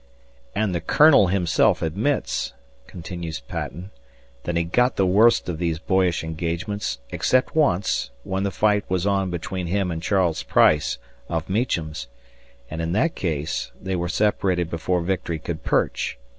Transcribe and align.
"And 0.55 0.73
the 0.73 0.81
Colonel 0.81 1.27
himself 1.27 1.83
admits," 1.83 2.53
continues 2.87 3.39
Patton, 3.39 3.91
"that 4.45 4.57
he 4.57 4.63
got 4.63 4.95
the 4.95 5.05
worst 5.05 5.47
of 5.47 5.59
these 5.59 5.77
boyish 5.77 6.23
engagements, 6.23 6.97
except 7.11 7.55
once, 7.55 8.09
when 8.23 8.41
the 8.41 8.49
fight 8.49 8.83
was 8.89 9.05
on 9.05 9.29
between 9.29 9.67
him 9.67 9.91
and 9.91 10.01
Charles 10.01 10.41
Price, 10.41 10.97
of 11.29 11.47
Meachem's, 11.51 12.07
and 12.67 12.81
in 12.81 12.93
that 12.93 13.13
case 13.13 13.71
they 13.79 13.95
were 13.95 14.09
separated 14.09 14.71
before 14.71 15.01
victory 15.03 15.37
could 15.37 15.61
perch. 15.63 16.17